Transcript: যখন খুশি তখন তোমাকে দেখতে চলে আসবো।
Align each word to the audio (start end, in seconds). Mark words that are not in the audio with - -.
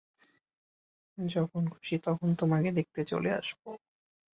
যখন 1.17 1.63
খুশি 1.73 1.95
তখন 2.05 2.29
তোমাকে 2.39 2.69
দেখতে 2.77 3.01
চলে 3.11 3.29
আসবো। 3.39 3.69